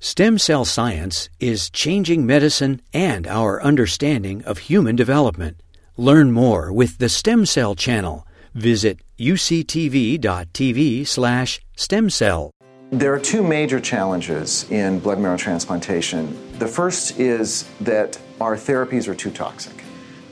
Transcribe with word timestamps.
Stem 0.00 0.38
cell 0.38 0.64
science 0.64 1.28
is 1.40 1.70
changing 1.70 2.24
medicine 2.24 2.80
and 2.94 3.26
our 3.26 3.60
understanding 3.60 4.44
of 4.44 4.58
human 4.58 4.94
development. 4.94 5.60
Learn 5.96 6.30
more 6.30 6.72
with 6.72 6.98
the 6.98 7.08
Stem 7.08 7.44
Cell 7.44 7.74
Channel. 7.74 8.24
Visit 8.54 9.00
uctv.tv 9.18 11.04
slash 11.04 11.60
stem 11.76 12.10
cell. 12.10 12.52
There 12.90 13.12
are 13.12 13.18
two 13.18 13.42
major 13.42 13.80
challenges 13.80 14.70
in 14.70 15.00
blood 15.00 15.18
marrow 15.18 15.36
transplantation. 15.36 16.38
The 16.60 16.68
first 16.68 17.18
is 17.18 17.68
that 17.80 18.20
our 18.40 18.54
therapies 18.54 19.08
are 19.08 19.16
too 19.16 19.32
toxic. 19.32 19.82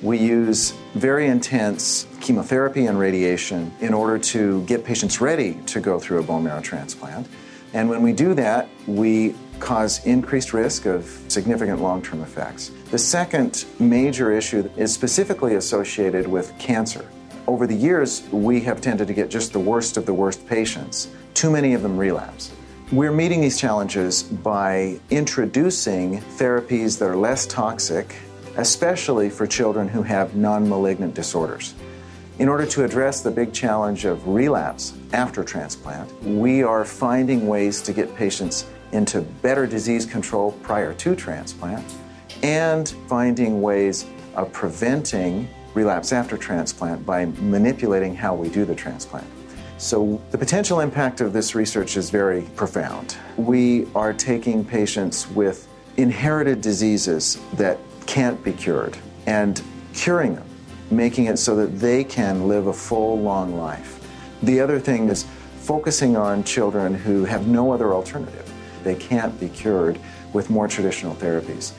We 0.00 0.18
use 0.18 0.74
very 0.94 1.26
intense 1.26 2.06
chemotherapy 2.20 2.86
and 2.86 3.00
radiation 3.00 3.74
in 3.80 3.94
order 3.94 4.16
to 4.30 4.62
get 4.66 4.84
patients 4.84 5.20
ready 5.20 5.54
to 5.66 5.80
go 5.80 5.98
through 5.98 6.20
a 6.20 6.22
bone 6.22 6.44
marrow 6.44 6.60
transplant. 6.60 7.26
And 7.76 7.90
when 7.90 8.00
we 8.00 8.14
do 8.14 8.32
that, 8.32 8.70
we 8.86 9.34
cause 9.60 10.02
increased 10.06 10.54
risk 10.54 10.86
of 10.86 11.04
significant 11.28 11.82
long 11.82 12.00
term 12.00 12.22
effects. 12.22 12.70
The 12.90 12.96
second 12.96 13.66
major 13.78 14.32
issue 14.32 14.70
is 14.78 14.94
specifically 14.94 15.56
associated 15.56 16.26
with 16.26 16.58
cancer. 16.58 17.04
Over 17.46 17.66
the 17.66 17.74
years, 17.74 18.22
we 18.32 18.62
have 18.62 18.80
tended 18.80 19.08
to 19.08 19.12
get 19.12 19.28
just 19.28 19.52
the 19.52 19.58
worst 19.58 19.98
of 19.98 20.06
the 20.06 20.14
worst 20.14 20.46
patients. 20.46 21.10
Too 21.34 21.50
many 21.50 21.74
of 21.74 21.82
them 21.82 21.98
relapse. 21.98 22.50
We're 22.92 23.12
meeting 23.12 23.42
these 23.42 23.60
challenges 23.60 24.22
by 24.22 24.98
introducing 25.10 26.22
therapies 26.38 26.98
that 26.98 27.04
are 27.04 27.16
less 27.16 27.44
toxic, 27.44 28.14
especially 28.56 29.28
for 29.28 29.46
children 29.46 29.86
who 29.86 30.02
have 30.02 30.34
non 30.34 30.66
malignant 30.66 31.12
disorders. 31.12 31.74
In 32.38 32.50
order 32.50 32.66
to 32.66 32.84
address 32.84 33.22
the 33.22 33.30
big 33.30 33.54
challenge 33.54 34.04
of 34.04 34.28
relapse 34.28 34.92
after 35.14 35.42
transplant, 35.42 36.12
we 36.22 36.62
are 36.62 36.84
finding 36.84 37.46
ways 37.46 37.80
to 37.80 37.94
get 37.94 38.14
patients 38.14 38.66
into 38.92 39.22
better 39.22 39.66
disease 39.66 40.04
control 40.04 40.52
prior 40.62 40.92
to 40.94 41.16
transplant 41.16 41.94
and 42.42 42.90
finding 43.08 43.62
ways 43.62 44.04
of 44.34 44.52
preventing 44.52 45.48
relapse 45.72 46.12
after 46.12 46.36
transplant 46.36 47.06
by 47.06 47.24
manipulating 47.24 48.14
how 48.14 48.34
we 48.34 48.50
do 48.50 48.66
the 48.66 48.74
transplant. 48.74 49.26
So, 49.78 50.20
the 50.30 50.38
potential 50.38 50.80
impact 50.80 51.22
of 51.22 51.32
this 51.32 51.54
research 51.54 51.96
is 51.96 52.10
very 52.10 52.42
profound. 52.54 53.16
We 53.38 53.86
are 53.94 54.12
taking 54.12 54.62
patients 54.62 55.26
with 55.30 55.66
inherited 55.96 56.60
diseases 56.60 57.38
that 57.54 57.78
can't 58.04 58.42
be 58.44 58.52
cured 58.52 58.98
and 59.26 59.62
curing 59.94 60.34
them, 60.34 60.46
making 60.90 61.26
it 61.26 61.38
so 61.38 61.56
that 61.56 61.78
they 61.78 62.04
can 62.04 62.48
live 62.48 62.66
a 62.66 62.72
full, 62.72 63.20
long 63.20 63.56
life. 63.56 64.00
The 64.42 64.60
other 64.60 64.78
thing 64.78 65.08
is 65.08 65.26
focusing 65.58 66.16
on 66.16 66.44
children 66.44 66.94
who 66.94 67.24
have 67.24 67.48
no 67.48 67.72
other 67.72 67.92
alternative 67.94 68.52
they 68.86 68.94
can't 68.94 69.38
be 69.40 69.48
cured 69.48 69.98
with 70.32 70.48
more 70.48 70.68
traditional 70.68 71.14
therapies. 71.16 71.72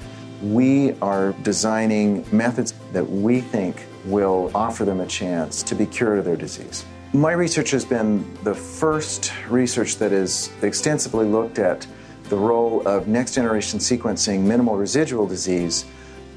We 0.44 0.91
are 1.02 1.31
designing 1.41 2.25
methods 2.31 2.73
that 2.91 3.09
we 3.09 3.39
think 3.39 3.86
will 4.05 4.52
offer 4.53 4.83
them 4.83 4.99
a 4.99 5.08
chance 5.08 5.64
to 5.64 5.73
be 5.73 5.86
cured 5.86 6.19
of 6.19 6.25
their 6.25 6.36
disease. 6.36 6.86
My 7.14 7.31
research 7.31 7.71
has 7.71 7.86
been 7.86 8.31
the 8.44 8.53
first 8.53 9.31
research 9.49 9.95
that 9.97 10.11
has 10.11 10.52
extensively 10.61 11.25
looked 11.25 11.59
at 11.59 11.88
the 12.25 12.36
role 12.36 12.86
of 12.86 13.08
next 13.08 13.36
generation 13.36 13.80
sequencing 13.80 14.42
minimal 14.42 14.75
residual 14.75 15.25
disease 15.25 15.86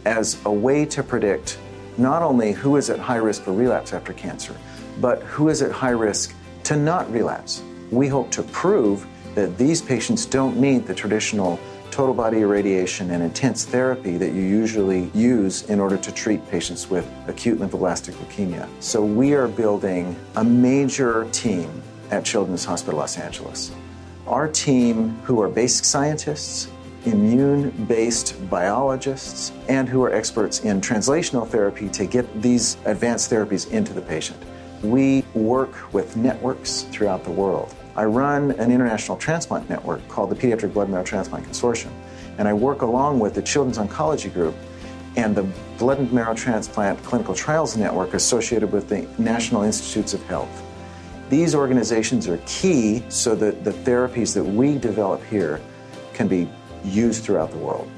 as 0.04 0.40
a 0.44 0.52
way 0.52 0.84
to 0.86 1.02
predict 1.02 1.58
not 2.00 2.22
only 2.22 2.52
who 2.52 2.76
is 2.76 2.90
at 2.90 2.98
high 2.98 3.16
risk 3.16 3.42
for 3.42 3.52
relapse 3.52 3.92
after 3.92 4.12
cancer, 4.12 4.56
but 5.00 5.22
who 5.22 5.48
is 5.48 5.62
at 5.62 5.70
high 5.70 5.90
risk 5.90 6.34
to 6.64 6.76
not 6.76 7.10
relapse. 7.12 7.62
We 7.90 8.08
hope 8.08 8.30
to 8.32 8.42
prove 8.42 9.06
that 9.34 9.58
these 9.58 9.82
patients 9.82 10.26
don't 10.26 10.56
need 10.56 10.86
the 10.86 10.94
traditional 10.94 11.60
total 11.90 12.14
body 12.14 12.38
irradiation 12.40 13.10
and 13.10 13.22
intense 13.22 13.64
therapy 13.64 14.16
that 14.16 14.32
you 14.32 14.42
usually 14.42 15.10
use 15.12 15.68
in 15.68 15.80
order 15.80 15.96
to 15.98 16.12
treat 16.12 16.48
patients 16.48 16.88
with 16.88 17.08
acute 17.26 17.58
lymphoblastic 17.58 18.14
leukemia. 18.14 18.68
So 18.80 19.04
we 19.04 19.34
are 19.34 19.48
building 19.48 20.16
a 20.36 20.44
major 20.44 21.28
team 21.32 21.82
at 22.10 22.24
Children's 22.24 22.64
Hospital 22.64 23.00
Los 23.00 23.18
Angeles. 23.18 23.72
Our 24.26 24.48
team, 24.48 25.10
who 25.24 25.40
are 25.42 25.48
basic 25.48 25.84
scientists, 25.84 26.70
immune 27.04 27.70
based 27.86 28.36
biologists, 28.50 29.52
and 29.68 29.88
who 29.88 30.02
are 30.02 30.12
experts 30.12 30.60
in 30.60 30.80
translational 30.80 31.46
therapy 31.46 31.88
to 31.90 32.06
get 32.06 32.42
these 32.42 32.76
advanced 32.84 33.30
therapies 33.30 33.70
into 33.70 33.92
the 33.92 34.02
patient. 34.02 34.40
We 34.82 35.24
work 35.34 35.92
with 35.92 36.16
networks 36.16 36.82
throughout 36.84 37.24
the 37.24 37.30
world. 37.30 37.74
I 37.96 38.04
run 38.04 38.52
an 38.52 38.70
international 38.70 39.16
transplant 39.18 39.68
network 39.68 40.06
called 40.08 40.30
the 40.30 40.36
Pediatric 40.36 40.72
Blood 40.72 40.88
Marrow 40.88 41.04
Transplant 41.04 41.46
Consortium, 41.46 41.92
and 42.38 42.48
I 42.48 42.52
work 42.52 42.82
along 42.82 43.18
with 43.18 43.34
the 43.34 43.42
Children's 43.42 43.78
Oncology 43.78 44.32
Group 44.32 44.54
and 45.16 45.34
the 45.34 45.42
Blood 45.78 45.98
and 45.98 46.12
Marrow 46.12 46.34
Transplant 46.34 47.02
Clinical 47.02 47.34
Trials 47.34 47.76
Network 47.76 48.14
associated 48.14 48.72
with 48.72 48.88
the 48.88 49.06
National 49.18 49.62
Institutes 49.62 50.14
of 50.14 50.22
Health. 50.24 50.62
These 51.28 51.54
organizations 51.54 52.26
are 52.26 52.38
key 52.46 53.04
so 53.08 53.34
that 53.36 53.64
the 53.64 53.70
therapies 53.70 54.34
that 54.34 54.44
we 54.44 54.78
develop 54.78 55.22
here 55.24 55.60
can 56.12 56.26
be 56.28 56.48
used 56.84 57.24
throughout 57.24 57.50
the 57.50 57.58
world. 57.58 57.90